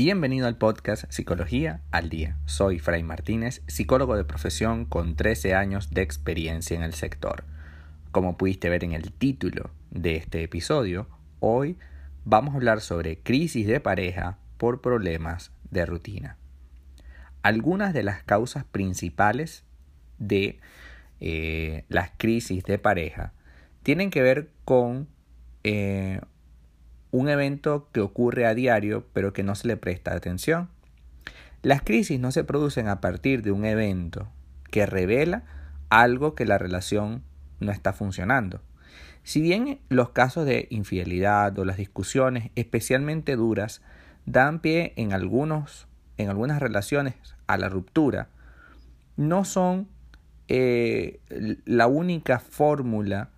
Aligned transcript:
Bienvenido 0.00 0.46
al 0.46 0.56
podcast 0.56 1.10
Psicología 1.10 1.80
al 1.90 2.08
Día. 2.08 2.36
Soy 2.46 2.78
Fray 2.78 3.02
Martínez, 3.02 3.62
psicólogo 3.66 4.14
de 4.14 4.22
profesión 4.22 4.84
con 4.84 5.16
13 5.16 5.56
años 5.56 5.90
de 5.90 6.02
experiencia 6.02 6.76
en 6.76 6.84
el 6.84 6.94
sector. 6.94 7.42
Como 8.12 8.36
pudiste 8.36 8.68
ver 8.68 8.84
en 8.84 8.92
el 8.92 9.12
título 9.12 9.72
de 9.90 10.14
este 10.14 10.44
episodio, 10.44 11.08
hoy 11.40 11.78
vamos 12.24 12.54
a 12.54 12.58
hablar 12.58 12.80
sobre 12.80 13.18
crisis 13.18 13.66
de 13.66 13.80
pareja 13.80 14.38
por 14.56 14.82
problemas 14.82 15.50
de 15.72 15.84
rutina. 15.84 16.36
Algunas 17.42 17.92
de 17.92 18.04
las 18.04 18.22
causas 18.22 18.62
principales 18.62 19.64
de 20.20 20.60
eh, 21.18 21.86
las 21.88 22.12
crisis 22.16 22.62
de 22.62 22.78
pareja 22.78 23.32
tienen 23.82 24.10
que 24.10 24.22
ver 24.22 24.50
con 24.64 25.08
eh, 25.64 26.20
un 27.10 27.28
evento 27.28 27.88
que 27.92 28.00
ocurre 28.00 28.46
a 28.46 28.54
diario 28.54 29.06
pero 29.12 29.32
que 29.32 29.42
no 29.42 29.54
se 29.54 29.68
le 29.68 29.76
presta 29.76 30.14
atención. 30.14 30.68
Las 31.62 31.82
crisis 31.82 32.20
no 32.20 32.30
se 32.30 32.44
producen 32.44 32.88
a 32.88 33.00
partir 33.00 33.42
de 33.42 33.50
un 33.50 33.64
evento 33.64 34.28
que 34.70 34.86
revela 34.86 35.44
algo 35.88 36.34
que 36.34 36.44
la 36.44 36.58
relación 36.58 37.22
no 37.60 37.72
está 37.72 37.92
funcionando. 37.92 38.60
Si 39.24 39.40
bien 39.40 39.80
los 39.88 40.10
casos 40.10 40.46
de 40.46 40.68
infidelidad 40.70 41.58
o 41.58 41.64
las 41.64 41.76
discusiones 41.76 42.50
especialmente 42.54 43.36
duras 43.36 43.82
dan 44.24 44.60
pie 44.60 44.92
en 44.96 45.12
algunos 45.12 45.86
en 46.16 46.28
algunas 46.28 46.60
relaciones 46.60 47.14
a 47.46 47.56
la 47.56 47.68
ruptura, 47.68 48.28
no 49.16 49.44
son 49.44 49.88
eh, 50.48 51.20
la 51.64 51.86
única 51.86 52.38
fórmula 52.40 53.30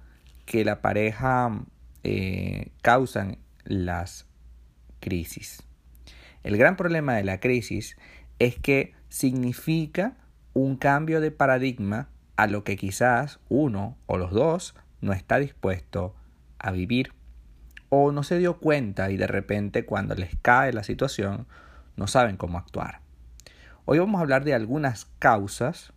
que 0.47 0.65
la 0.65 0.81
pareja 0.81 1.63
eh, 2.05 2.71
causan 2.83 3.39
las 3.65 4.27
crisis. 5.01 5.63
El 6.43 6.57
gran 6.57 6.77
problema 6.77 7.15
de 7.15 7.25
la 7.25 7.41
crisis 7.41 7.97
es 8.39 8.59
que 8.59 8.95
significa 9.09 10.17
un 10.53 10.77
cambio 10.77 11.21
de 11.21 11.31
paradigma 11.31 12.09
a 12.37 12.47
lo 12.47 12.65
que 12.65 12.77
quizás 12.77 13.39
uno 13.49 13.97
o 14.07 14.17
los 14.17 14.31
dos 14.33 14.75
no 15.01 15.13
está 15.13 15.39
dispuesto 15.39 16.15
a 16.59 16.71
vivir 16.71 17.13
o 17.91 18.13
no 18.13 18.23
se 18.23 18.39
dio 18.39 18.59
cuenta 18.59 19.11
y 19.11 19.17
de 19.17 19.27
repente 19.27 19.85
cuando 19.85 20.15
les 20.15 20.37
cae 20.41 20.73
la 20.73 20.85
situación 20.85 21.47
no 21.97 22.07
saben 22.07 22.37
cómo 22.37 22.59
actuar. 22.59 23.01
Hoy 23.85 23.99
vamos 23.99 24.19
a 24.19 24.23
hablar 24.23 24.45
de 24.45 24.55
algunas 24.55 25.07
causas 25.19 25.93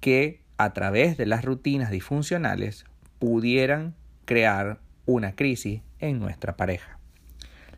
que 0.00 0.42
a 0.58 0.72
través 0.72 1.16
de 1.16 1.26
las 1.26 1.44
rutinas 1.44 1.90
disfuncionales 1.90 2.84
pudieran 3.18 3.94
crear 4.24 4.80
una 5.06 5.34
crisis 5.34 5.82
en 5.98 6.18
nuestra 6.18 6.56
pareja. 6.56 6.98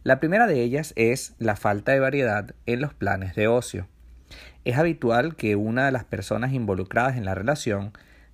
La 0.02 0.20
primera 0.20 0.46
de 0.46 0.62
ellas 0.62 0.92
es 0.96 1.34
la 1.38 1.56
falta 1.56 1.92
de 1.92 2.00
variedad 2.00 2.54
en 2.66 2.80
los 2.80 2.94
planes 2.94 3.34
de 3.34 3.46
ocio. 3.46 3.88
Es 4.64 4.76
habitual 4.78 5.36
que 5.36 5.56
una 5.56 5.86
de 5.86 5.92
las 5.92 6.04
personas 6.04 6.52
involucradas 6.52 7.16
en 7.16 7.24
la 7.24 7.34
relación 7.34 7.92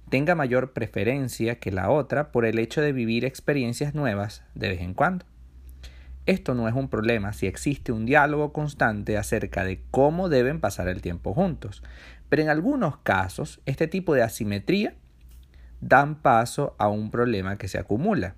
tenga 0.09 0.34
mayor 0.34 0.73
preferencia 0.73 1.59
que 1.59 1.73
la 1.73 1.91
otra 1.91 2.31
por 2.31 2.45
el 2.45 2.59
hecho 2.59 2.81
de 2.81 2.92
vivir 2.92 3.25
experiencias 3.25 3.95
nuevas 3.95 4.45
de 4.55 4.69
vez 4.69 4.81
en 4.81 4.95
cuando. 4.95 5.27
Esto 6.27 6.55
no 6.55 6.69
es 6.69 6.75
un 6.75 6.89
problema 6.89 7.33
si 7.33 7.47
existe 7.47 7.92
un 7.92 8.06
diálogo 8.06 8.53
constante 8.53 9.19
acerca 9.19 9.64
de 9.64 9.83
cómo 9.91 10.29
deben 10.29 10.61
pasar 10.61 10.89
el 10.89 11.03
tiempo 11.03 11.34
juntos, 11.34 11.83
pero 12.29 12.42
en 12.42 12.48
algunos 12.48 12.97
casos 12.98 13.61
este 13.67 13.89
tipo 13.89 14.14
de 14.14 14.23
asimetría 14.23 14.95
dan 15.81 16.23
paso 16.23 16.75
a 16.79 16.89
un 16.89 17.11
problema 17.11 17.58
que 17.58 17.69
se 17.69 17.79
acumula. 17.79 18.36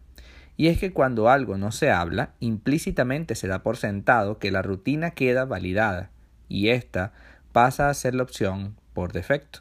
Y 0.56 0.68
es 0.68 0.78
que 0.78 0.92
cuando 0.92 1.28
algo 1.28 1.58
no 1.58 1.70
se 1.70 1.90
habla, 1.90 2.30
implícitamente 2.40 3.34
se 3.34 3.48
da 3.48 3.62
por 3.62 3.76
sentado 3.76 4.38
que 4.38 4.50
la 4.50 4.62
rutina 4.62 5.10
queda 5.10 5.44
validada 5.44 6.10
y 6.48 6.68
ésta 6.68 7.12
pasa 7.52 7.88
a 7.88 7.94
ser 7.94 8.14
la 8.14 8.22
opción 8.22 8.76
por 8.92 9.12
defecto. 9.12 9.60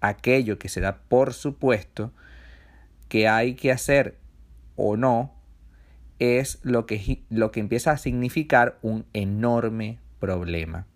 Aquello 0.00 0.58
que 0.58 0.68
se 0.68 0.80
da 0.80 0.98
por 1.08 1.32
supuesto 1.32 2.12
que 3.08 3.28
hay 3.28 3.54
que 3.54 3.70
hacer 3.70 4.18
o 4.74 4.96
no 4.96 5.32
es 6.18 6.58
lo 6.62 6.86
que, 6.86 7.22
lo 7.30 7.52
que 7.52 7.60
empieza 7.60 7.92
a 7.92 7.98
significar 7.98 8.78
un 8.82 9.06
enorme 9.12 9.98
problema. 10.18 10.86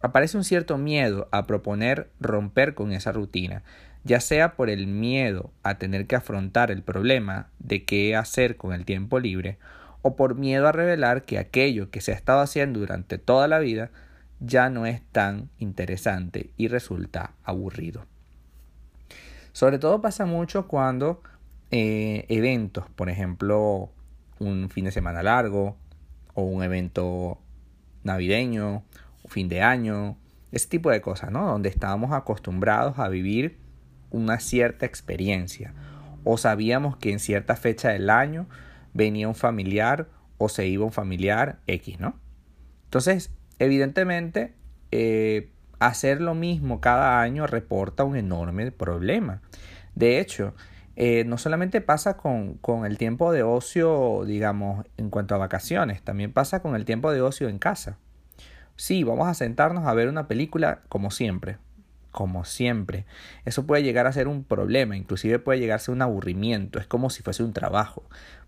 Aparece 0.00 0.36
un 0.36 0.44
cierto 0.44 0.78
miedo 0.78 1.28
a 1.30 1.46
proponer 1.46 2.10
romper 2.20 2.74
con 2.74 2.92
esa 2.92 3.12
rutina, 3.12 3.62
ya 4.04 4.20
sea 4.20 4.54
por 4.54 4.70
el 4.70 4.86
miedo 4.86 5.52
a 5.62 5.78
tener 5.78 6.06
que 6.06 6.16
afrontar 6.16 6.70
el 6.70 6.82
problema 6.82 7.48
de 7.58 7.84
qué 7.84 8.16
hacer 8.16 8.56
con 8.56 8.72
el 8.72 8.84
tiempo 8.84 9.20
libre, 9.20 9.58
o 10.02 10.16
por 10.16 10.34
miedo 10.34 10.66
a 10.66 10.72
revelar 10.72 11.24
que 11.24 11.38
aquello 11.38 11.90
que 11.90 12.00
se 12.00 12.12
ha 12.12 12.14
estado 12.14 12.40
haciendo 12.40 12.80
durante 12.80 13.18
toda 13.18 13.48
la 13.48 13.58
vida 13.58 13.90
ya 14.40 14.70
no 14.70 14.86
es 14.86 15.02
tan 15.12 15.50
interesante 15.58 16.50
y 16.56 16.68
resulta 16.68 17.34
aburrido. 17.44 18.06
Sobre 19.52 19.78
todo 19.78 20.00
pasa 20.00 20.24
mucho 20.24 20.66
cuando 20.68 21.20
eh, 21.70 22.24
eventos, 22.28 22.86
por 22.96 23.10
ejemplo, 23.10 23.90
un 24.38 24.70
fin 24.70 24.86
de 24.86 24.92
semana 24.92 25.22
largo 25.22 25.76
o 26.34 26.42
un 26.42 26.62
evento 26.62 27.38
navideño, 28.02 28.82
fin 29.28 29.48
de 29.48 29.60
año, 29.60 30.16
ese 30.52 30.68
tipo 30.68 30.90
de 30.90 31.00
cosas, 31.00 31.30
¿no? 31.30 31.46
Donde 31.46 31.68
estábamos 31.68 32.12
acostumbrados 32.12 32.98
a 32.98 33.08
vivir 33.08 33.58
una 34.10 34.40
cierta 34.40 34.86
experiencia 34.86 35.74
o 36.24 36.36
sabíamos 36.36 36.96
que 36.96 37.12
en 37.12 37.18
cierta 37.18 37.56
fecha 37.56 37.90
del 37.90 38.10
año 38.10 38.46
venía 38.92 39.28
un 39.28 39.34
familiar 39.34 40.08
o 40.38 40.48
se 40.48 40.66
iba 40.66 40.84
un 40.84 40.92
familiar 40.92 41.58
X, 41.66 42.00
¿no? 42.00 42.14
Entonces, 42.84 43.30
evidentemente, 43.58 44.54
eh, 44.90 45.50
hacer 45.78 46.20
lo 46.20 46.34
mismo 46.34 46.80
cada 46.80 47.20
año 47.20 47.46
reporta 47.46 48.04
un 48.04 48.16
enorme 48.16 48.72
problema. 48.72 49.42
De 49.94 50.18
hecho, 50.18 50.54
eh, 50.96 51.24
no 51.24 51.38
solamente 51.38 51.80
pasa 51.80 52.16
con, 52.16 52.54
con, 52.54 52.84
el 52.84 52.98
tiempo 52.98 53.32
de 53.32 53.42
ocio, 53.42 54.24
digamos, 54.26 54.84
en 54.96 55.10
cuanto 55.10 55.34
a 55.34 55.38
vacaciones, 55.38 56.02
también 56.02 56.32
pasa 56.32 56.60
con 56.60 56.74
el 56.74 56.84
tiempo 56.84 57.12
de 57.12 57.22
ocio 57.22 57.48
en 57.48 57.58
casa. 57.58 57.96
Sí, 58.76 59.04
vamos 59.04 59.28
a 59.28 59.34
sentarnos 59.34 59.86
a 59.86 59.94
ver 59.94 60.08
una 60.08 60.26
película 60.26 60.80
como 60.88 61.10
siempre, 61.10 61.58
como 62.10 62.44
siempre. 62.44 63.04
Eso 63.44 63.66
puede 63.66 63.82
llegar 63.82 64.06
a 64.06 64.12
ser 64.12 64.28
un 64.28 64.44
problema, 64.44 64.96
inclusive 64.96 65.38
puede 65.38 65.60
llegar 65.60 65.76
a 65.76 65.80
ser 65.80 65.94
un 65.94 66.02
aburrimiento, 66.02 66.78
es 66.78 66.86
como 66.86 67.10
si 67.10 67.22
fuese 67.22 67.42
un 67.42 67.52
trabajo. 67.52 68.02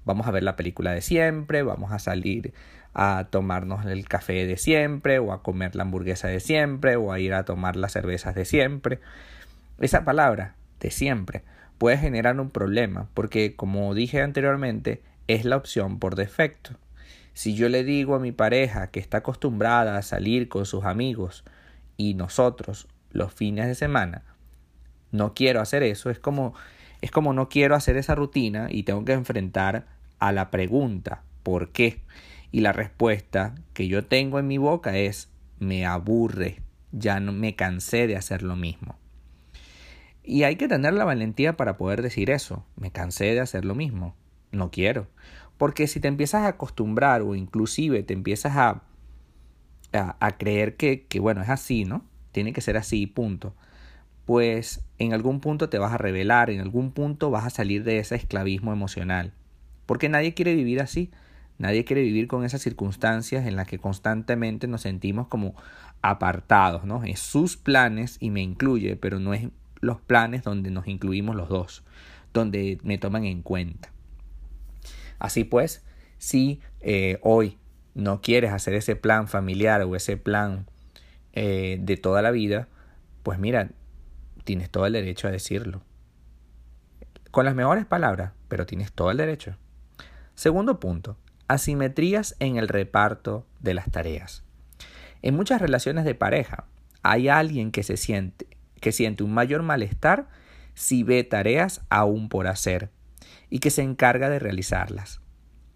Vamos 0.04 0.26
a 0.26 0.30
ver 0.30 0.42
la 0.42 0.56
película 0.56 0.92
de 0.92 1.00
siempre, 1.00 1.62
vamos 1.62 1.92
a 1.92 1.98
salir 1.98 2.52
a 2.94 3.28
tomarnos 3.30 3.86
el 3.86 4.06
café 4.08 4.46
de 4.46 4.56
siempre, 4.56 5.18
o 5.18 5.32
a 5.32 5.42
comer 5.42 5.74
la 5.76 5.82
hamburguesa 5.82 6.28
de 6.28 6.40
siempre, 6.40 6.96
o 6.96 7.12
a 7.12 7.20
ir 7.20 7.34
a 7.34 7.44
tomar 7.44 7.76
las 7.76 7.92
cervezas 7.92 8.34
de 8.34 8.44
siempre. 8.44 9.00
Esa 9.80 10.04
palabra, 10.04 10.54
de 10.80 10.90
siempre, 10.90 11.42
puede 11.78 11.98
generar 11.98 12.38
un 12.38 12.50
problema, 12.50 13.08
porque 13.14 13.56
como 13.56 13.94
dije 13.94 14.20
anteriormente, 14.22 15.02
es 15.28 15.44
la 15.44 15.56
opción 15.56 15.98
por 15.98 16.16
defecto. 16.16 16.72
Si 17.34 17.54
yo 17.54 17.68
le 17.68 17.82
digo 17.82 18.14
a 18.14 18.20
mi 18.20 18.32
pareja 18.32 18.88
que 18.88 19.00
está 19.00 19.18
acostumbrada 19.18 19.96
a 19.96 20.02
salir 20.02 20.48
con 20.48 20.66
sus 20.66 20.84
amigos 20.84 21.44
y 21.96 22.14
nosotros 22.14 22.88
los 23.12 23.32
fines 23.32 23.66
de 23.66 23.74
semana 23.74 24.22
no 25.10 25.34
quiero 25.34 25.60
hacer 25.60 25.82
eso, 25.82 26.10
es 26.10 26.18
como 26.18 26.54
es 27.00 27.10
como 27.10 27.32
no 27.32 27.48
quiero 27.48 27.74
hacer 27.74 27.96
esa 27.96 28.14
rutina 28.14 28.68
y 28.70 28.84
tengo 28.84 29.04
que 29.04 29.12
enfrentar 29.12 29.86
a 30.18 30.32
la 30.32 30.50
pregunta 30.50 31.22
¿por 31.42 31.70
qué? 31.70 32.00
Y 32.50 32.60
la 32.60 32.72
respuesta 32.72 33.54
que 33.72 33.88
yo 33.88 34.04
tengo 34.04 34.38
en 34.38 34.46
mi 34.46 34.58
boca 34.58 34.96
es 34.96 35.30
me 35.58 35.86
aburre, 35.86 36.60
ya 36.90 37.20
no 37.20 37.32
me 37.32 37.54
cansé 37.54 38.06
de 38.06 38.16
hacer 38.16 38.42
lo 38.42 38.56
mismo. 38.56 38.96
Y 40.24 40.44
hay 40.44 40.56
que 40.56 40.68
tener 40.68 40.92
la 40.92 41.04
valentía 41.04 41.56
para 41.56 41.76
poder 41.76 42.02
decir 42.02 42.30
eso, 42.30 42.64
me 42.76 42.90
cansé 42.90 43.26
de 43.34 43.40
hacer 43.40 43.64
lo 43.64 43.74
mismo, 43.74 44.14
no 44.50 44.70
quiero. 44.70 45.08
Porque 45.58 45.86
si 45.86 46.00
te 46.00 46.08
empiezas 46.08 46.42
a 46.42 46.48
acostumbrar 46.48 47.22
o 47.22 47.34
inclusive 47.34 48.02
te 48.02 48.14
empiezas 48.14 48.56
a, 48.56 48.82
a, 49.92 50.30
creer 50.36 50.76
que, 50.76 51.06
que, 51.06 51.20
bueno, 51.20 51.42
es 51.42 51.48
así, 51.48 51.84
¿no? 51.84 52.04
Tiene 52.32 52.52
que 52.52 52.60
ser 52.60 52.76
así, 52.76 53.06
punto. 53.06 53.54
Pues 54.24 54.84
en 54.98 55.12
algún 55.12 55.40
punto 55.40 55.68
te 55.68 55.78
vas 55.78 55.92
a 55.92 55.98
revelar, 55.98 56.50
en 56.50 56.60
algún 56.60 56.92
punto 56.92 57.30
vas 57.30 57.44
a 57.44 57.50
salir 57.50 57.84
de 57.84 57.98
ese 57.98 58.16
esclavismo 58.16 58.72
emocional. 58.72 59.32
Porque 59.86 60.08
nadie 60.08 60.34
quiere 60.34 60.54
vivir 60.54 60.80
así. 60.80 61.10
Nadie 61.58 61.84
quiere 61.84 62.02
vivir 62.02 62.26
con 62.26 62.44
esas 62.44 62.62
circunstancias 62.62 63.46
en 63.46 63.56
las 63.56 63.68
que 63.68 63.78
constantemente 63.78 64.66
nos 64.66 64.80
sentimos 64.80 65.28
como 65.28 65.54
apartados, 66.00 66.84
¿no? 66.84 67.04
Es 67.04 67.20
sus 67.20 67.56
planes 67.56 68.16
y 68.20 68.30
me 68.30 68.42
incluye, 68.42 68.96
pero 68.96 69.20
no 69.20 69.34
es 69.34 69.48
los 69.80 70.00
planes 70.00 70.42
donde 70.42 70.70
nos 70.70 70.88
incluimos 70.88 71.36
los 71.36 71.48
dos, 71.48 71.84
donde 72.32 72.78
me 72.82 72.98
toman 72.98 73.24
en 73.24 73.42
cuenta. 73.42 73.92
Así 75.18 75.44
pues, 75.44 75.84
si 76.18 76.60
eh, 76.80 77.18
hoy 77.22 77.58
no 77.94 78.20
quieres 78.22 78.52
hacer 78.52 78.74
ese 78.74 78.96
plan 78.96 79.28
familiar 79.28 79.82
o 79.82 79.94
ese 79.94 80.16
plan 80.16 80.66
eh, 81.32 81.78
de 81.80 81.96
toda 81.96 82.22
la 82.22 82.30
vida, 82.30 82.68
pues 83.22 83.38
mira, 83.38 83.70
tienes 84.44 84.70
todo 84.70 84.86
el 84.86 84.92
derecho 84.92 85.28
a 85.28 85.30
decirlo. 85.30 85.82
Con 87.30 87.44
las 87.44 87.54
mejores 87.54 87.86
palabras, 87.86 88.32
pero 88.48 88.66
tienes 88.66 88.92
todo 88.92 89.10
el 89.10 89.16
derecho. 89.16 89.56
Segundo 90.34 90.80
punto, 90.80 91.16
asimetrías 91.48 92.36
en 92.38 92.56
el 92.56 92.68
reparto 92.68 93.46
de 93.60 93.74
las 93.74 93.90
tareas. 93.90 94.44
En 95.22 95.36
muchas 95.36 95.60
relaciones 95.60 96.04
de 96.04 96.14
pareja 96.14 96.64
hay 97.02 97.28
alguien 97.28 97.70
que 97.70 97.82
se 97.82 97.96
siente 97.96 98.46
que 98.82 98.92
siente 98.92 99.22
un 99.22 99.32
mayor 99.32 99.62
malestar 99.62 100.28
si 100.74 101.04
ve 101.04 101.24
tareas 101.24 101.80
aún 101.88 102.28
por 102.28 102.48
hacer 102.48 102.90
y 103.48 103.60
que 103.60 103.70
se 103.70 103.82
encarga 103.82 104.28
de 104.28 104.38
realizarlas. 104.38 105.20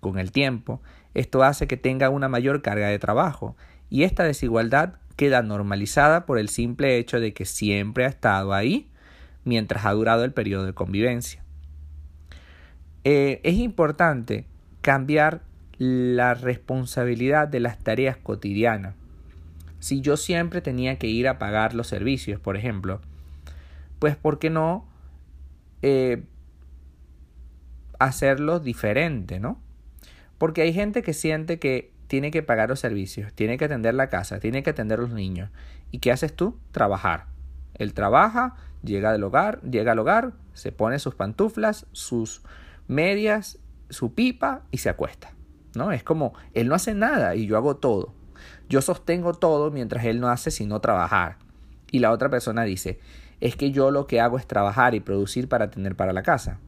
Con 0.00 0.19
el 0.19 0.32
tiempo, 0.32 0.82
esto 1.14 1.43
hace 1.43 1.67
que 1.67 1.76
tenga 1.76 2.11
una 2.11 2.29
mayor 2.29 2.61
carga 2.61 2.88
de 2.88 2.99
trabajo 2.99 3.56
y 3.88 4.02
esta 4.02 4.25
desigualdad 4.25 4.94
queda 5.16 5.42
normalizada 5.42 6.26
por 6.26 6.38
el 6.38 6.48
simple 6.48 6.98
hecho 6.98 7.18
de 7.20 7.32
que 7.32 7.44
siempre 7.44 8.04
ha 8.04 8.08
estado 8.08 8.52
ahí 8.52 8.88
mientras 9.44 9.86
ha 9.86 9.92
durado 9.92 10.24
el 10.24 10.32
periodo 10.32 10.66
de 10.66 10.74
convivencia. 10.74 11.42
Eh, 13.04 13.40
es 13.44 13.54
importante 13.54 14.46
cambiar 14.82 15.42
la 15.78 16.34
responsabilidad 16.34 17.48
de 17.48 17.60
las 17.60 17.78
tareas 17.78 18.16
cotidianas. 18.16 18.94
Si 19.78 20.00
yo 20.00 20.16
siempre 20.16 20.60
tenía 20.60 20.98
que 20.98 21.06
ir 21.06 21.28
a 21.28 21.38
pagar 21.38 21.74
los 21.74 21.86
servicios, 21.86 22.40
por 22.40 22.56
ejemplo, 22.56 23.00
pues 23.98 24.16
¿por 24.16 24.38
qué 24.38 24.50
no 24.50 24.86
eh, 25.82 26.24
hacerlo 27.98 28.58
diferente, 28.58 29.38
¿no? 29.38 29.60
Porque 30.38 30.62
hay 30.62 30.72
gente 30.72 31.02
que 31.02 31.12
siente 31.12 31.58
que 31.58 31.92
tiene 32.06 32.31
que 32.31 32.43
pagar 32.43 32.69
los 32.69 32.81
servicios, 32.81 33.32
tiene 33.32 33.58
que 33.58 33.64
atender 33.64 33.94
la 33.94 34.08
casa, 34.08 34.38
tiene 34.38 34.62
que 34.62 34.70
atender 34.70 34.99
los 34.99 35.11
niños. 35.11 35.50
¿Y 35.91 35.99
qué 35.99 36.12
haces 36.12 36.35
tú? 36.35 36.58
Trabajar. 36.73 37.26
Él 37.75 37.94
trabaja, 37.94 38.56
llega 38.82 39.12
del 39.12 39.25
hogar, 39.25 39.61
llega 39.62 39.93
al 39.93 39.99
hogar, 39.99 40.32
se 40.53 40.73
pone 40.73 40.99
sus 40.99 41.14
pantuflas, 41.14 41.87
sus 41.93 42.43
medias, 42.88 43.58
su 43.91 44.14
pipa 44.14 44.62
y 44.70 44.79
se 44.79 44.88
acuesta. 44.88 45.32
¿No? 45.75 45.93
Es 45.93 46.03
como 46.03 46.32
él 46.55 46.69
no 46.69 46.75
hace 46.75 46.94
nada 46.94 47.35
y 47.35 47.47
yo 47.47 47.56
hago 47.56 47.76
todo. 47.76 48.14
Yo 48.69 48.81
sostengo 48.81 49.35
todo 49.35 49.70
mientras 49.70 50.05
él 50.05 50.20
no 50.20 50.29
hace 50.29 50.50
sino 50.50 50.81
trabajar. 50.81 51.37
Y 51.91 51.99
la 51.99 52.11
otra 52.11 52.31
persona 52.31 52.64
dice, 52.64 52.99
es 53.41 53.56
que 53.56 53.70
yo 53.70 53.91
lo 53.91 54.06
que 54.06 54.20
hago 54.20 54.38
es 54.38 54.47
trabajar 54.47 54.94
y 54.94 55.00
producir 55.00 55.49
para 55.49 55.70
tener 55.70 55.94
para 55.97 56.12
la 56.12 56.23
casa. 56.23 56.59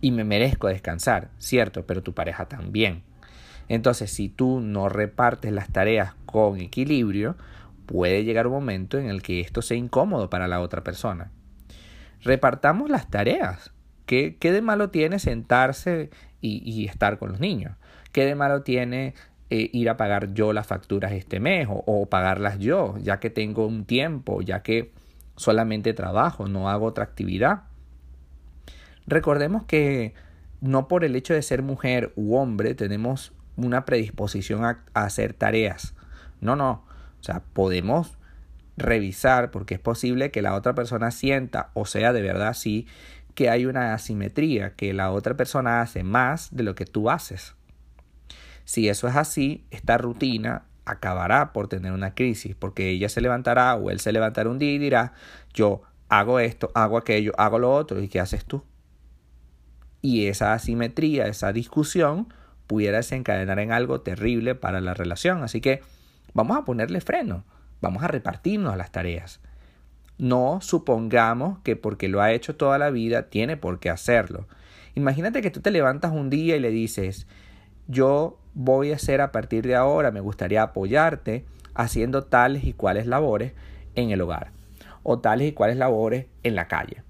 Y 0.00 0.10
me 0.10 0.24
merezco 0.24 0.68
descansar, 0.68 1.30
cierto, 1.38 1.86
pero 1.86 2.02
tu 2.02 2.12
pareja 2.12 2.46
también. 2.46 3.02
Entonces, 3.68 4.10
si 4.10 4.28
tú 4.28 4.60
no 4.60 4.88
repartes 4.88 5.52
las 5.52 5.70
tareas 5.70 6.14
con 6.26 6.60
equilibrio, 6.60 7.36
puede 7.86 8.24
llegar 8.24 8.46
un 8.46 8.54
momento 8.54 8.98
en 8.98 9.06
el 9.06 9.22
que 9.22 9.40
esto 9.40 9.62
sea 9.62 9.76
incómodo 9.76 10.30
para 10.30 10.48
la 10.48 10.60
otra 10.60 10.82
persona. 10.82 11.30
Repartamos 12.22 12.90
las 12.90 13.10
tareas. 13.10 13.72
¿Qué, 14.06 14.36
qué 14.38 14.52
de 14.52 14.62
malo 14.62 14.90
tiene 14.90 15.18
sentarse 15.18 16.10
y, 16.40 16.86
estar 16.86 17.18
con 17.18 17.30
los 17.30 17.40
niños? 17.40 17.76
¿Qué 18.12 18.26
de 18.26 18.34
malo 18.34 18.62
tiene 18.62 19.14
eh, 19.50 19.70
ir 19.72 19.88
a 19.88 19.96
pagar 19.96 20.34
yo 20.34 20.52
las 20.52 20.66
facturas 20.66 21.12
este 21.12 21.40
mes 21.40 21.68
o, 21.70 21.82
o 21.86 22.06
pagarlas 22.06 22.58
yo, 22.58 22.96
ya 22.98 23.18
que 23.18 23.30
tengo 23.30 23.66
un 23.66 23.86
tiempo, 23.86 24.42
ya 24.42 24.62
que 24.62 24.92
solamente 25.36 25.94
trabajo, 25.94 26.46
no 26.48 26.68
hago 26.68 26.86
otra 26.86 27.04
actividad? 27.04 27.62
Recordemos 29.06 29.64
que 29.64 30.14
no 30.60 30.88
por 30.88 31.04
el 31.04 31.16
hecho 31.16 31.34
de 31.34 31.42
ser 31.42 31.62
mujer 31.62 32.12
u 32.16 32.36
hombre 32.36 32.74
tenemos 32.74 33.33
una 33.56 33.84
predisposición 33.84 34.64
a, 34.64 34.84
hacer 34.94 35.34
tareas. 35.34 35.94
No, 36.40 36.56
no. 36.56 36.84
O 37.20 37.22
sea, 37.22 37.42
podemos 37.52 38.18
revisar 38.76 39.50
porque 39.50 39.74
es 39.74 39.80
posible 39.80 40.30
que 40.30 40.42
la 40.42 40.54
otra 40.54 40.74
persona 40.74 41.12
sienta 41.12 41.70
o 41.74 41.86
sea 41.86 42.12
de 42.12 42.22
verdad 42.22 42.48
así 42.48 42.88
que 43.34 43.48
hay 43.48 43.66
una 43.66 43.94
asimetría, 43.94 44.74
que 44.74 44.92
la 44.92 45.10
otra 45.10 45.36
persona 45.36 45.80
hace 45.80 46.02
más 46.04 46.54
de 46.54 46.62
lo 46.62 46.74
que 46.74 46.86
tú 46.86 47.10
haces. 47.10 47.54
Si 48.64 48.88
eso 48.88 49.08
es 49.08 49.16
así, 49.16 49.66
esta 49.70 49.98
rutina 49.98 50.66
acabará 50.84 51.52
por 51.52 51.68
tener 51.68 51.92
una 51.92 52.14
crisis, 52.14 52.54
porque 52.54 52.90
ella 52.90 53.08
se 53.08 53.20
levantará 53.20 53.74
o 53.74 53.90
él 53.90 54.00
se 54.00 54.12
levantará 54.12 54.48
un 54.50 54.58
día 54.58 54.72
y 54.72 54.78
dirá, 54.78 55.14
yo 55.52 55.82
hago 56.08 56.38
esto, 56.38 56.70
hago 56.74 56.96
aquello, 56.96 57.32
hago 57.36 57.58
lo 57.58 57.74
otro, 57.74 58.00
¿y 58.00 58.08
qué 58.08 58.20
haces 58.20 58.44
tú? 58.44 58.62
Y 60.00 60.26
esa 60.26 60.52
asimetría, 60.52 61.26
esa 61.26 61.52
discusión, 61.52 62.32
pudiera 62.66 62.98
desencadenar 62.98 63.58
en 63.58 63.72
algo 63.72 64.00
terrible 64.00 64.54
para 64.54 64.80
la 64.80 64.94
relación. 64.94 65.42
Así 65.42 65.60
que 65.60 65.82
vamos 66.32 66.56
a 66.56 66.64
ponerle 66.64 67.00
freno, 67.00 67.44
vamos 67.80 68.02
a 68.02 68.08
repartirnos 68.08 68.76
las 68.76 68.92
tareas. 68.92 69.40
No 70.16 70.60
supongamos 70.60 71.58
que 71.60 71.76
porque 71.76 72.08
lo 72.08 72.22
ha 72.22 72.32
hecho 72.32 72.56
toda 72.56 72.78
la 72.78 72.90
vida 72.90 73.28
tiene 73.30 73.56
por 73.56 73.80
qué 73.80 73.90
hacerlo. 73.90 74.46
Imagínate 74.94 75.42
que 75.42 75.50
tú 75.50 75.60
te 75.60 75.70
levantas 75.70 76.12
un 76.12 76.30
día 76.30 76.56
y 76.56 76.60
le 76.60 76.70
dices, 76.70 77.26
yo 77.88 78.38
voy 78.54 78.92
a 78.92 78.96
hacer 78.96 79.20
a 79.20 79.32
partir 79.32 79.66
de 79.66 79.74
ahora, 79.74 80.12
me 80.12 80.20
gustaría 80.20 80.62
apoyarte 80.62 81.44
haciendo 81.74 82.24
tales 82.24 82.64
y 82.64 82.72
cuales 82.72 83.06
labores 83.06 83.52
en 83.96 84.10
el 84.10 84.20
hogar 84.20 84.52
o 85.02 85.18
tales 85.18 85.48
y 85.48 85.52
cuales 85.52 85.76
labores 85.76 86.26
en 86.42 86.56
la 86.56 86.66
calle. 86.66 87.02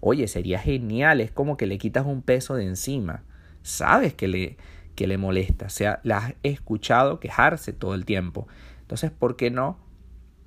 Oye, 0.00 0.28
sería 0.28 0.58
genial, 0.58 1.20
es 1.20 1.32
como 1.32 1.56
que 1.56 1.66
le 1.66 1.78
quitas 1.78 2.06
un 2.06 2.22
peso 2.22 2.54
de 2.54 2.64
encima. 2.64 3.24
Sabes 3.66 4.14
que 4.14 4.28
le, 4.28 4.56
que 4.94 5.06
le 5.06 5.18
molesta, 5.18 5.66
o 5.66 5.70
sea, 5.70 6.00
la 6.04 6.18
has 6.18 6.34
escuchado 6.42 7.18
quejarse 7.18 7.72
todo 7.72 7.94
el 7.94 8.04
tiempo. 8.04 8.46
Entonces, 8.82 9.10
¿por 9.10 9.36
qué 9.36 9.50
no 9.50 9.78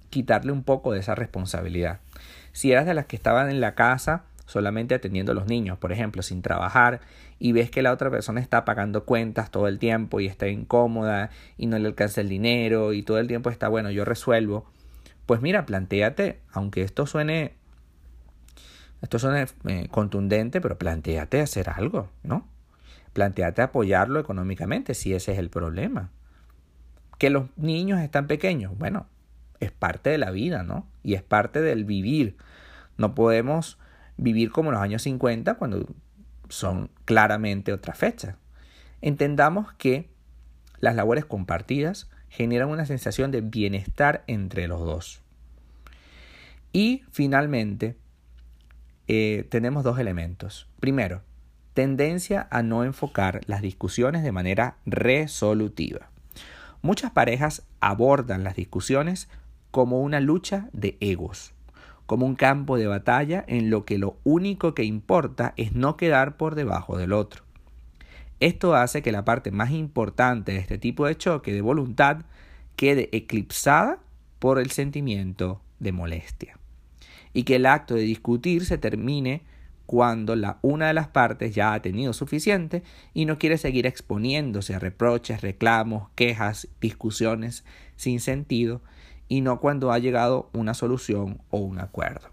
quitarle 0.10 0.54
un 0.54 0.64
poco 0.64 0.94
de 0.94 1.00
esa 1.00 1.16
responsabilidad? 1.16 2.00
Si 2.54 2.72
eras 2.72 2.86
de 2.86 2.94
las 2.94 3.08
que 3.08 3.18
estaban 3.18 3.50
en 3.50 3.60
la 3.60 3.76
casa 3.76 4.24
solamente 4.46 4.96
atendiendo 4.96 5.34
a 5.34 5.36
los 5.36 5.48
niños, 5.48 5.78
por 5.78 5.92
ejemplo, 5.92 6.24
sin 6.24 6.42
trabajar, 6.42 7.02
y 7.40 7.52
ves 7.52 7.70
que 7.70 7.82
la 7.82 7.92
otra 7.92 8.10
persona 8.10 8.40
está 8.40 8.66
pagando 8.66 9.04
cuentas 9.06 9.52
todo 9.52 9.68
el 9.68 9.80
tiempo 9.80 10.20
y 10.20 10.26
está 10.26 10.48
incómoda 10.48 11.30
y 11.58 11.68
no 11.68 11.78
le 11.78 11.88
alcanza 11.88 12.22
el 12.22 12.30
dinero 12.30 12.94
y 12.94 13.04
todo 13.04 13.20
el 13.20 13.28
tiempo 13.28 13.50
está, 13.50 13.68
bueno, 13.68 13.92
yo 13.92 14.06
resuelvo, 14.06 14.66
pues 15.26 15.42
mira, 15.42 15.66
planteate, 15.66 16.40
aunque 16.52 16.82
esto 16.82 17.06
suene, 17.06 17.54
esto 19.02 19.20
suene 19.20 19.46
eh, 19.68 19.88
contundente, 19.92 20.62
pero 20.62 20.78
planteate 20.78 21.42
hacer 21.42 21.70
algo, 21.70 22.10
¿no? 22.24 22.48
Planteate 23.14 23.62
apoyarlo 23.62 24.20
económicamente 24.20 24.94
si 24.94 25.14
ese 25.14 25.34
es 25.34 25.40
el 25.40 25.50
problema. 25.50 26.12
Que 27.18 27.30
los 27.30 27.46
niños 27.58 28.00
están 28.00 28.28
pequeños, 28.28 28.78
bueno, 28.78 29.08
es 29.60 29.72
parte 29.72 30.10
de 30.10 30.18
la 30.18 30.32
vida, 30.32 30.64
¿no? 30.64 30.88
Y 31.04 31.16
es 31.16 31.24
parte 31.24 31.62
del 31.62 31.86
vivir. 31.86 32.38
No 32.98 33.16
podemos 33.16 33.78
vivir 34.18 34.52
como 34.52 34.70
en 34.70 34.76
los 34.76 34.84
años 34.84 35.02
50 35.04 35.56
cuando 35.56 35.86
son 36.50 36.90
claramente 37.06 37.74
otra 37.74 37.94
fecha. 37.94 38.38
Entendamos 39.02 39.74
que 39.74 40.10
las 40.80 40.96
labores 40.96 41.26
compartidas 41.26 42.10
generan 42.30 42.70
una 42.70 42.86
sensación 42.86 43.32
de 43.32 43.42
bienestar 43.42 44.24
entre 44.28 44.68
los 44.68 44.82
dos. 44.82 45.22
Y 46.72 47.04
finalmente, 47.12 47.96
eh, 49.08 49.48
tenemos 49.50 49.84
dos 49.84 49.98
elementos. 50.00 50.68
Primero, 50.80 51.22
tendencia 51.74 52.48
a 52.52 52.64
no 52.64 52.84
enfocar 52.84 53.42
las 53.48 53.62
discusiones 53.62 54.24
de 54.24 54.32
manera 54.32 54.78
resolutiva. 54.86 56.10
Muchas 56.82 57.12
parejas 57.12 57.64
abordan 57.80 58.44
las 58.44 58.56
discusiones 58.56 59.30
como 59.72 60.02
una 60.02 60.20
lucha 60.20 60.70
de 60.74 60.98
egos 61.00 61.54
como 62.10 62.26
un 62.26 62.34
campo 62.34 62.80
de 62.80 62.88
batalla 62.88 63.46
en 63.48 63.70
lo 63.70 63.86
que 63.86 64.00
lo 64.00 64.18
único 64.24 64.74
que 64.74 64.84
importa 64.84 65.54
es 65.58 65.74
no 65.74 65.96
quedar 65.96 66.38
por 66.38 66.56
debajo 66.56 66.98
del 66.98 67.14
otro. 67.14 67.44
Esto 68.40 68.74
hace 68.74 69.04
que 69.04 69.12
la 69.12 69.26
parte 69.26 69.52
más 69.52 69.70
importante 69.70 70.54
de 70.54 70.58
este 70.58 70.80
tipo 70.80 71.06
de 71.06 71.16
choque 71.16 71.54
de 71.54 71.62
voluntad 71.62 72.22
quede 72.76 73.16
eclipsada 73.16 74.00
por 74.40 74.58
el 74.58 74.72
sentimiento 74.72 75.62
de 75.78 75.92
molestia 75.92 76.58
y 77.32 77.44
que 77.44 77.58
el 77.58 77.68
acto 77.68 77.94
de 77.94 78.02
discutir 78.02 78.66
se 78.66 78.80
termine 78.80 79.44
cuando 79.90 80.36
la 80.36 80.60
una 80.62 80.86
de 80.86 80.94
las 80.94 81.08
partes 81.08 81.56
ya 81.56 81.74
ha 81.74 81.82
tenido 81.82 82.14
suficiente 82.14 82.84
y 83.16 83.26
no 83.26 83.40
quiere 83.40 83.58
seguir 83.58 83.88
exponiéndose 83.88 84.76
a 84.76 84.80
reproches, 84.80 85.42
reclamos, 85.42 86.10
quejas, 86.14 86.68
discusiones 86.80 87.66
sin 87.96 88.20
sentido 88.20 88.84
y 89.28 89.42
no 89.42 89.60
cuando 89.60 89.92
ha 89.92 89.98
llegado 89.98 90.52
una 90.54 90.76
solución 90.76 91.42
o 91.50 91.58
un 91.58 91.80
acuerdo. 91.80 92.28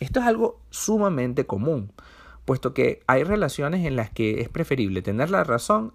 Esto 0.00 0.20
es 0.20 0.26
algo 0.26 0.62
sumamente 0.70 1.44
común, 1.44 1.92
puesto 2.46 2.72
que 2.72 3.02
hay 3.06 3.24
relaciones 3.24 3.84
en 3.84 3.94
las 3.94 4.08
que 4.08 4.40
es 4.40 4.48
preferible 4.48 5.02
tener 5.02 5.28
la 5.28 5.44
razón 5.44 5.92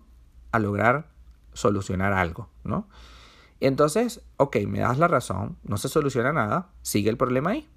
a 0.51 0.60
lograr 0.60 1.08
solucionar 1.53 2.13
algo, 2.13 2.48
¿no? 2.63 2.88
Entonces, 3.60 4.22
ok, 4.38 4.58
me 4.67 4.81
das 4.81 5.00
la 5.00 5.08
razón, 5.08 5.58
no 5.63 5.77
se 5.77 5.89
soluciona 5.89 6.31
nada, 6.31 6.70
sigue 6.84 7.10
el 7.10 7.17
problema 7.17 7.50
ahí. 7.53 7.67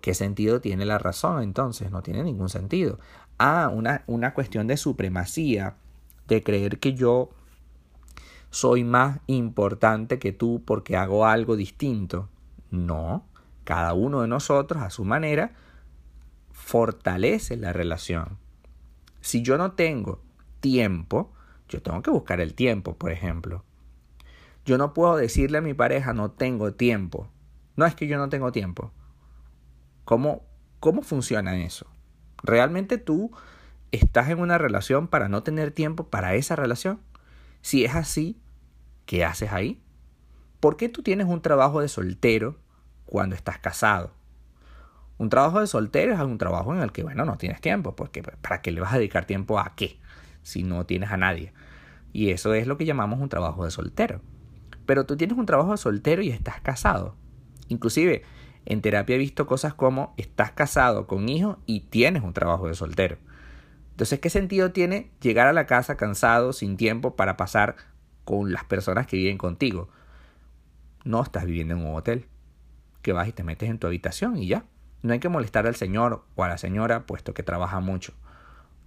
¿Qué 0.00 0.14
sentido 0.14 0.60
tiene 0.60 0.84
la 0.84 0.98
razón 0.98 1.42
entonces? 1.42 1.90
No 1.90 2.02
tiene 2.02 2.22
ningún 2.22 2.48
sentido. 2.48 2.98
Ah, 3.38 3.70
una, 3.72 4.02
una 4.06 4.32
cuestión 4.32 4.66
de 4.66 4.76
supremacía, 4.76 5.76
de 6.28 6.42
creer 6.42 6.78
que 6.78 6.94
yo 6.94 7.30
soy 8.50 8.84
más 8.84 9.20
importante 9.26 10.18
que 10.18 10.32
tú 10.32 10.62
porque 10.64 10.96
hago 10.96 11.26
algo 11.26 11.56
distinto. 11.56 12.28
No, 12.70 13.24
cada 13.64 13.94
uno 13.94 14.22
de 14.22 14.28
nosotros 14.28 14.82
a 14.82 14.90
su 14.90 15.04
manera 15.04 15.52
fortalece 16.52 17.56
la 17.56 17.72
relación. 17.72 18.38
Si 19.20 19.42
yo 19.42 19.58
no 19.58 19.72
tengo 19.72 20.20
tiempo, 20.60 21.32
yo 21.68 21.82
tengo 21.82 22.00
que 22.00 22.10
buscar 22.10 22.40
el 22.40 22.54
tiempo, 22.54 22.94
por 22.94 23.10
ejemplo. 23.10 23.64
Yo 24.64 24.78
no 24.78 24.94
puedo 24.94 25.16
decirle 25.16 25.58
a 25.58 25.62
mi 25.62 25.74
pareja 25.74 26.14
no 26.14 26.30
tengo 26.30 26.72
tiempo. 26.72 27.28
No 27.76 27.84
es 27.84 27.94
que 27.94 28.06
yo 28.06 28.18
no 28.18 28.28
tengo 28.28 28.52
tiempo. 28.52 28.92
¿Cómo, 30.04 30.42
cómo 30.80 31.02
funciona 31.02 31.56
eso? 31.58 31.86
¿Realmente 32.42 32.98
tú 32.98 33.32
estás 33.90 34.28
en 34.28 34.38
una 34.38 34.58
relación 34.58 35.08
para 35.08 35.28
no 35.28 35.42
tener 35.42 35.70
tiempo 35.70 36.08
para 36.08 36.34
esa 36.34 36.56
relación? 36.56 37.00
Si 37.62 37.84
es 37.84 37.94
así, 37.94 38.38
¿qué 39.06 39.24
haces 39.24 39.52
ahí? 39.52 39.80
¿Por 40.60 40.76
qué 40.76 40.88
tú 40.88 41.02
tienes 41.02 41.26
un 41.26 41.40
trabajo 41.40 41.80
de 41.80 41.88
soltero 41.88 42.58
cuando 43.06 43.34
estás 43.34 43.58
casado? 43.58 44.12
Un 45.16 45.28
trabajo 45.28 45.60
de 45.60 45.66
soltero 45.66 46.12
es 46.12 46.20
un 46.20 46.38
trabajo 46.38 46.74
en 46.74 46.80
el 46.80 46.92
que, 46.92 47.02
bueno, 47.02 47.24
no 47.24 47.38
tienes 47.38 47.60
tiempo, 47.60 47.94
porque 47.94 48.22
¿para 48.22 48.60
qué 48.60 48.72
le 48.72 48.80
vas 48.80 48.92
a 48.92 48.98
dedicar 48.98 49.26
tiempo 49.26 49.58
a 49.58 49.74
qué? 49.76 49.98
Si 50.42 50.62
no 50.62 50.84
tienes 50.86 51.10
a 51.10 51.16
nadie. 51.16 51.52
Y 52.12 52.30
eso 52.30 52.52
es 52.54 52.66
lo 52.66 52.76
que 52.76 52.84
llamamos 52.84 53.20
un 53.20 53.28
trabajo 53.28 53.64
de 53.64 53.70
soltero. 53.70 54.20
Pero 54.86 55.06
tú 55.06 55.16
tienes 55.16 55.38
un 55.38 55.46
trabajo 55.46 55.70
de 55.70 55.78
soltero 55.78 56.22
y 56.22 56.30
estás 56.30 56.60
casado. 56.60 57.16
Inclusive, 57.68 58.22
en 58.66 58.80
terapia 58.80 59.16
he 59.16 59.18
visto 59.18 59.46
cosas 59.46 59.74
como 59.74 60.14
estás 60.16 60.52
casado 60.52 61.06
con 61.06 61.28
hijos 61.28 61.58
y 61.66 61.80
tienes 61.80 62.22
un 62.22 62.32
trabajo 62.32 62.68
de 62.68 62.74
soltero. 62.74 63.18
Entonces, 63.90 64.18
¿qué 64.20 64.30
sentido 64.30 64.72
tiene 64.72 65.10
llegar 65.20 65.46
a 65.46 65.52
la 65.52 65.66
casa 65.66 65.96
cansado, 65.96 66.52
sin 66.52 66.76
tiempo 66.76 67.14
para 67.14 67.36
pasar 67.36 67.76
con 68.24 68.52
las 68.52 68.64
personas 68.64 69.06
que 69.06 69.16
viven 69.16 69.38
contigo? 69.38 69.88
No 71.04 71.22
estás 71.22 71.44
viviendo 71.44 71.74
en 71.74 71.86
un 71.86 71.94
hotel. 71.94 72.26
Que 73.02 73.12
vas 73.12 73.28
y 73.28 73.32
te 73.32 73.44
metes 73.44 73.68
en 73.68 73.78
tu 73.78 73.86
habitación 73.86 74.36
y 74.38 74.48
ya. 74.48 74.64
No 75.02 75.12
hay 75.12 75.20
que 75.20 75.28
molestar 75.28 75.66
al 75.66 75.76
señor 75.76 76.24
o 76.34 76.44
a 76.44 76.48
la 76.48 76.58
señora 76.58 77.06
puesto 77.06 77.34
que 77.34 77.42
trabaja 77.42 77.78
mucho. 77.80 78.14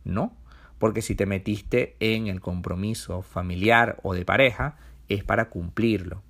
No, 0.04 0.36
porque 0.80 1.02
si 1.02 1.16
te 1.16 1.26
metiste 1.26 1.96
en 2.00 2.28
el 2.28 2.42
compromiso 2.42 3.22
familiar 3.22 4.00
o 4.04 4.14
de 4.14 4.26
pareja, 4.26 4.78
es 5.08 5.24
para 5.24 5.50
cumplirlo. 5.50 6.24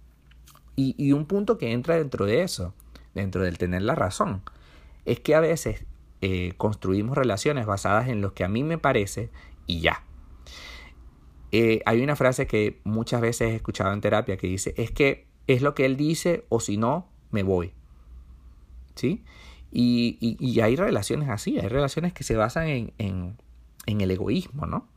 Y, 0.79 1.11
un 1.11 1.25
punto 1.25 1.57
que 1.57 1.71
entra 1.71 1.95
dentro 1.95 2.27
de 2.27 2.43
eso, 2.43 2.75
dentro 3.17 3.43
del 3.43 3.57
tener 3.57 3.81
la 3.81 3.95
razón, 3.95 4.41
es 5.05 5.19
que 5.19 5.35
a 5.35 5.39
veces 5.39 5.85
eh, 6.21 6.53
construimos 6.57 7.17
relaciones 7.17 7.65
basadas 7.65 8.07
en 8.07 8.21
lo 8.21 8.33
que 8.33 8.43
a 8.43 8.47
mí 8.47 8.63
me 8.63 8.77
parece 8.77 9.29
y 9.65 9.81
ya. 9.81 10.03
Eh, 11.51 11.81
hay 11.85 12.01
una 12.01 12.15
frase 12.15 12.47
que 12.47 12.79
muchas 12.83 13.21
veces 13.21 13.51
he 13.51 13.55
escuchado 13.55 13.93
en 13.93 14.01
terapia 14.01 14.37
que 14.37 14.47
dice, 14.47 14.73
es 14.77 14.91
que 14.91 15.27
es 15.47 15.61
lo 15.61 15.73
que 15.73 15.85
él 15.85 15.95
dice 15.95 16.45
o 16.49 16.59
si 16.59 16.77
no, 16.77 17.09
me 17.31 17.43
voy. 17.43 17.73
¿Sí? 18.95 19.23
Y, 19.71 20.59
hay 20.61 20.75
relaciones 20.75 21.29
así, 21.29 21.59
hay 21.59 21.67
relaciones 21.67 22.13
que 22.13 22.23
se 22.23 22.35
basan 22.35 22.67
en, 22.67 22.93
en, 22.97 24.01
el 24.01 24.09
egoísmo, 24.11 24.65
¿no? 24.65 24.87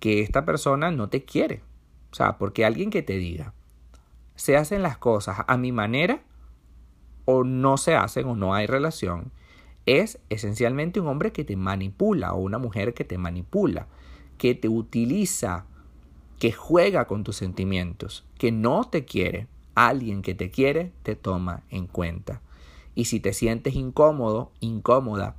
Que 0.00 0.20
esta 0.20 0.44
persona 0.44 0.90
no 0.90 1.08
te 1.08 1.24
quiere. 1.24 1.62
O 2.10 2.14
sea, 2.14 2.36
porque 2.36 2.64
alguien 2.64 2.90
que 2.90 3.02
te 3.02 3.16
diga, 3.16 3.54
se 4.34 4.56
hacen 4.56 4.82
las 4.82 4.98
cosas 4.98 5.44
a 5.46 5.56
mi 5.56 5.72
manera 5.72 6.22
o 7.30 7.44
no 7.44 7.76
se 7.76 7.94
hacen 7.94 8.26
o 8.26 8.34
no 8.34 8.54
hay 8.54 8.66
relación, 8.66 9.32
es 9.84 10.18
esencialmente 10.30 10.98
un 10.98 11.08
hombre 11.08 11.30
que 11.30 11.44
te 11.44 11.56
manipula 11.56 12.32
o 12.32 12.38
una 12.38 12.56
mujer 12.56 12.94
que 12.94 13.04
te 13.04 13.18
manipula, 13.18 13.86
que 14.38 14.54
te 14.54 14.70
utiliza, 14.70 15.66
que 16.38 16.52
juega 16.52 17.06
con 17.06 17.24
tus 17.24 17.36
sentimientos, 17.36 18.24
que 18.38 18.50
no 18.50 18.84
te 18.84 19.04
quiere. 19.04 19.46
Alguien 19.74 20.22
que 20.22 20.34
te 20.34 20.50
quiere 20.50 20.94
te 21.02 21.16
toma 21.16 21.64
en 21.68 21.86
cuenta. 21.86 22.40
Y 22.94 23.04
si 23.04 23.20
te 23.20 23.34
sientes 23.34 23.74
incómodo, 23.74 24.50
incómoda 24.60 25.36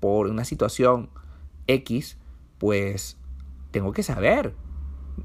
por 0.00 0.26
una 0.26 0.44
situación 0.44 1.08
X, 1.68 2.18
pues 2.58 3.16
tengo 3.70 3.92
que 3.92 4.02
saber 4.02 4.56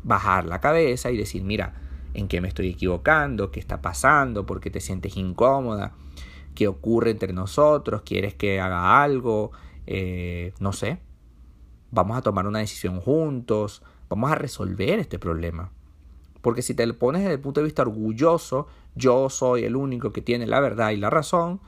bajar 0.03 0.45
la 0.45 0.61
cabeza 0.61 1.09
y 1.09 1.17
decir, 1.17 1.43
mira, 1.43 1.86
en 2.13 2.27
qué 2.27 2.41
me 2.41 2.47
estoy 2.47 2.69
equivocando, 2.69 3.51
qué 3.51 3.59
está 3.59 3.81
pasando, 3.81 4.45
por 4.45 4.59
qué 4.59 4.69
te 4.69 4.79
sientes 4.79 5.17
incómoda, 5.17 5.93
qué 6.55 6.67
ocurre 6.67 7.11
entre 7.11 7.33
nosotros, 7.33 8.01
quieres 8.03 8.33
que 8.33 8.59
haga 8.59 9.03
algo, 9.03 9.51
eh, 9.85 10.53
no 10.59 10.73
sé, 10.73 10.99
vamos 11.91 12.17
a 12.17 12.21
tomar 12.21 12.47
una 12.47 12.59
decisión 12.59 12.99
juntos, 12.99 13.83
vamos 14.09 14.31
a 14.31 14.35
resolver 14.35 14.99
este 14.99 15.19
problema. 15.19 15.71
Porque 16.41 16.61
si 16.61 16.73
te 16.73 16.85
lo 16.85 16.97
pones 16.97 17.21
desde 17.21 17.35
el 17.35 17.41
punto 17.41 17.59
de 17.59 17.65
vista 17.65 17.81
orgulloso, 17.81 18.67
yo 18.95 19.29
soy 19.29 19.63
el 19.63 19.75
único 19.75 20.11
que 20.11 20.21
tiene 20.21 20.47
la 20.47 20.59
verdad 20.59 20.91
y 20.91 20.97
la 20.97 21.09
razón, 21.09 21.59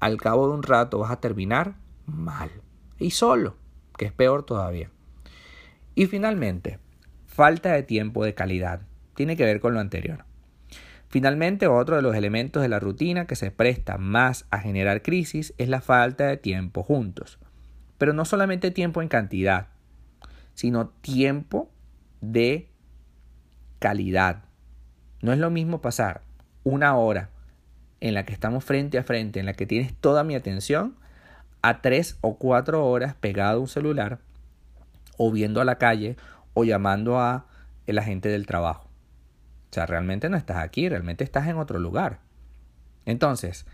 al 0.00 0.16
cabo 0.16 0.48
de 0.48 0.54
un 0.54 0.62
rato 0.62 0.98
vas 0.98 1.10
a 1.10 1.20
terminar 1.20 1.76
mal. 2.06 2.50
Y 2.98 3.10
solo, 3.10 3.56
que 3.96 4.06
es 4.06 4.12
peor 4.12 4.44
todavía. 4.44 4.90
Y 5.94 6.06
finalmente, 6.06 6.78
falta 7.26 7.72
de 7.72 7.82
tiempo 7.82 8.24
de 8.24 8.34
calidad. 8.34 8.82
Tiene 9.18 9.36
que 9.36 9.44
ver 9.44 9.58
con 9.58 9.74
lo 9.74 9.80
anterior. 9.80 10.26
Finalmente, 11.08 11.66
otro 11.66 11.96
de 11.96 12.02
los 12.02 12.14
elementos 12.14 12.62
de 12.62 12.68
la 12.68 12.78
rutina 12.78 13.26
que 13.26 13.34
se 13.34 13.50
presta 13.50 13.98
más 13.98 14.46
a 14.50 14.60
generar 14.60 15.02
crisis 15.02 15.54
es 15.58 15.68
la 15.68 15.80
falta 15.80 16.28
de 16.28 16.36
tiempo 16.36 16.84
juntos. 16.84 17.40
Pero 17.98 18.12
no 18.12 18.24
solamente 18.24 18.70
tiempo 18.70 19.02
en 19.02 19.08
cantidad, 19.08 19.66
sino 20.54 20.90
tiempo 20.90 21.68
de 22.20 22.68
calidad. 23.80 24.44
No 25.20 25.32
es 25.32 25.40
lo 25.40 25.50
mismo 25.50 25.80
pasar 25.80 26.22
una 26.62 26.96
hora 26.96 27.30
en 27.98 28.14
la 28.14 28.24
que 28.24 28.32
estamos 28.32 28.62
frente 28.64 28.98
a 28.98 29.02
frente, 29.02 29.40
en 29.40 29.46
la 29.46 29.54
que 29.54 29.66
tienes 29.66 29.96
toda 29.96 30.22
mi 30.22 30.36
atención, 30.36 30.94
a 31.60 31.80
tres 31.80 32.18
o 32.20 32.38
cuatro 32.38 32.86
horas 32.86 33.16
pegado 33.16 33.58
a 33.58 33.62
un 33.62 33.68
celular, 33.68 34.20
o 35.16 35.32
viendo 35.32 35.60
a 35.60 35.64
la 35.64 35.78
calle, 35.78 36.16
o 36.54 36.62
llamando 36.62 37.18
a 37.18 37.46
la 37.84 38.04
gente 38.04 38.28
del 38.28 38.46
trabajo. 38.46 38.87
O 39.70 39.74
sea, 39.74 39.86
realmente 39.86 40.28
no 40.28 40.36
estás 40.36 40.58
aquí, 40.58 40.88
realmente 40.88 41.24
estás 41.24 41.46
en 41.48 41.56
otro 41.56 41.78
lugar. 41.78 42.20
Entonces, 43.04 43.66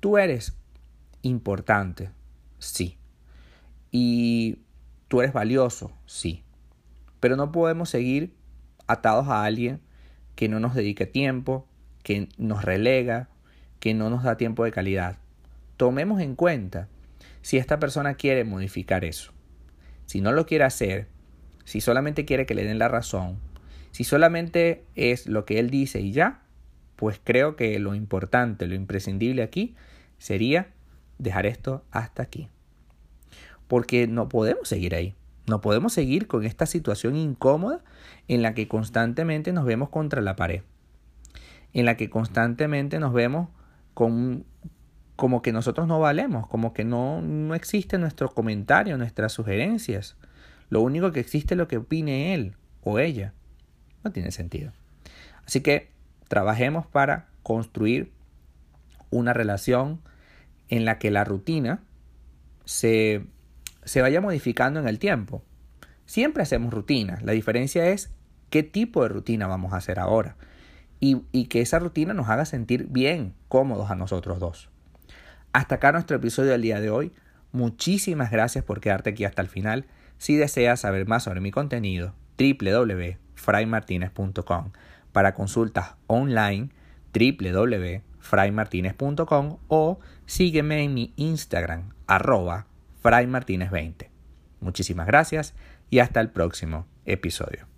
tú 0.00 0.18
eres 0.18 0.56
importante, 1.22 2.10
sí. 2.58 2.98
Y 3.90 4.58
tú 5.08 5.20
eres 5.20 5.32
valioso, 5.32 5.92
sí. 6.06 6.44
Pero 7.20 7.36
no 7.36 7.52
podemos 7.52 7.90
seguir 7.90 8.34
atados 8.86 9.28
a 9.28 9.44
alguien 9.44 9.80
que 10.34 10.48
no 10.48 10.60
nos 10.60 10.74
dedique 10.74 11.06
tiempo, 11.06 11.66
que 12.02 12.28
nos 12.38 12.64
relega, 12.64 13.28
que 13.80 13.94
no 13.94 14.10
nos 14.10 14.22
da 14.22 14.36
tiempo 14.36 14.64
de 14.64 14.72
calidad. 14.72 15.18
Tomemos 15.76 16.20
en 16.20 16.34
cuenta 16.34 16.88
si 17.42 17.58
esta 17.58 17.78
persona 17.78 18.14
quiere 18.14 18.44
modificar 18.44 19.04
eso. 19.04 19.32
Si 20.06 20.20
no 20.20 20.32
lo 20.32 20.46
quiere 20.46 20.64
hacer, 20.64 21.08
si 21.64 21.80
solamente 21.80 22.24
quiere 22.24 22.46
que 22.46 22.54
le 22.54 22.64
den 22.64 22.78
la 22.78 22.88
razón, 22.88 23.38
si 23.90 24.04
solamente 24.04 24.84
es 24.94 25.26
lo 25.26 25.44
que 25.44 25.58
él 25.58 25.70
dice 25.70 26.00
y 26.00 26.12
ya, 26.12 26.42
pues 26.96 27.20
creo 27.22 27.56
que 27.56 27.78
lo 27.78 27.94
importante, 27.94 28.66
lo 28.66 28.74
imprescindible 28.74 29.42
aquí 29.42 29.74
sería 30.18 30.68
dejar 31.18 31.46
esto 31.46 31.84
hasta 31.90 32.22
aquí. 32.22 32.48
Porque 33.68 34.06
no 34.06 34.28
podemos 34.28 34.68
seguir 34.68 34.94
ahí. 34.94 35.14
No 35.46 35.60
podemos 35.60 35.92
seguir 35.92 36.26
con 36.26 36.44
esta 36.44 36.66
situación 36.66 37.14
incómoda 37.16 37.84
en 38.26 38.42
la 38.42 38.54
que 38.54 38.66
constantemente 38.66 39.52
nos 39.52 39.64
vemos 39.64 39.90
contra 39.90 40.20
la 40.20 40.34
pared, 40.34 40.62
en 41.72 41.84
la 41.84 41.96
que 41.96 42.10
constantemente 42.10 42.98
nos 42.98 43.12
vemos 43.12 43.48
con, 43.94 44.44
como 45.14 45.42
que 45.42 45.52
nosotros 45.52 45.86
no 45.86 46.00
valemos, 46.00 46.48
como 46.48 46.72
que 46.72 46.84
no, 46.84 47.22
no 47.22 47.54
existe 47.54 47.96
nuestro 47.96 48.28
comentario, 48.34 48.98
nuestras 48.98 49.32
sugerencias. 49.32 50.16
Lo 50.68 50.80
único 50.80 51.12
que 51.12 51.20
existe 51.20 51.54
es 51.54 51.58
lo 51.58 51.68
que 51.68 51.76
opine 51.76 52.34
él 52.34 52.54
o 52.82 52.98
ella. 52.98 53.32
No 54.06 54.12
tiene 54.12 54.30
sentido. 54.30 54.70
Así 55.44 55.62
que 55.62 55.90
trabajemos 56.28 56.86
para 56.86 57.26
construir 57.42 58.12
una 59.10 59.32
relación 59.32 60.00
en 60.68 60.84
la 60.84 61.00
que 61.00 61.10
la 61.10 61.24
rutina 61.24 61.80
se 62.64 63.26
se 63.86 64.02
vaya 64.02 64.20
modificando 64.20 64.78
en 64.80 64.88
el 64.88 64.98
tiempo. 64.98 65.42
Siempre 66.04 66.42
hacemos 66.42 66.72
rutinas, 66.72 67.22
la 67.22 67.32
diferencia 67.32 67.88
es 67.88 68.10
qué 68.50 68.62
tipo 68.62 69.02
de 69.02 69.08
rutina 69.08 69.46
vamos 69.46 69.72
a 69.72 69.78
hacer 69.78 69.98
ahora 69.98 70.36
y, 71.00 71.22
y 71.32 71.46
que 71.46 71.62
esa 71.62 71.78
rutina 71.78 72.14
nos 72.14 72.28
haga 72.28 72.44
sentir 72.44 72.86
bien, 72.88 73.34
cómodos 73.48 73.90
a 73.90 73.96
nosotros 73.96 74.38
dos. 74.38 74.68
Hasta 75.52 75.76
acá 75.76 75.90
nuestro 75.92 76.16
episodio 76.16 76.52
del 76.52 76.62
día 76.62 76.80
de 76.80 76.90
hoy. 76.90 77.12
Muchísimas 77.50 78.30
gracias 78.30 78.64
por 78.64 78.80
quedarte 78.80 79.10
aquí 79.10 79.24
hasta 79.24 79.42
el 79.42 79.48
final. 79.48 79.86
Si 80.18 80.36
deseas 80.36 80.80
saber 80.80 81.06
más 81.06 81.24
sobre 81.24 81.40
mi 81.40 81.50
contenido, 81.50 82.14
www.fraymartinez.com. 83.36 84.72
Para 85.12 85.34
consultas 85.34 85.94
online, 86.06 86.70
www.fraymartinez.com 87.12 89.58
o 89.68 90.00
sígueme 90.26 90.82
en 90.82 90.94
mi 90.94 91.12
Instagram, 91.16 91.90
arroba 92.06 92.66
Fray 93.00 93.26
Martínez 93.26 93.70
20. 93.70 94.10
Muchísimas 94.60 95.06
gracias 95.06 95.54
y 95.90 95.98
hasta 96.00 96.20
el 96.20 96.28
próximo 96.30 96.86
episodio. 97.04 97.75